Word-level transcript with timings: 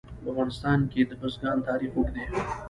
په 0.23 0.27
افغانستان 0.31 0.79
کې 0.91 1.01
د 1.09 1.11
بزګان 1.21 1.57
تاریخ 1.69 1.91
اوږد 1.95 2.13
دی. 2.15 2.25